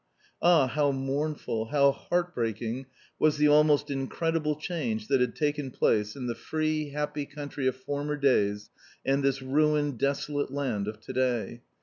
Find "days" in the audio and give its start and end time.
8.17-8.71